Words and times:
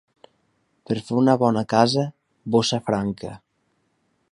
Per 0.89 0.97
fer 1.09 1.17
una 1.21 1.35
bona 1.43 1.63
casa, 1.75 2.07
bossa 2.57 2.83
franca. 2.91 3.35